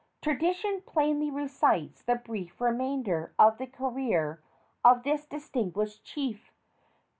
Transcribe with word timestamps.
Tradition 0.19 0.81
plainly 0.83 1.29
recites 1.29 2.01
the 2.01 2.15
brief 2.15 2.59
remainder 2.59 3.35
of 3.37 3.59
the 3.59 3.67
career 3.67 4.41
of 4.83 5.03
this 5.03 5.27
distinguished 5.27 6.03
chief. 6.03 6.51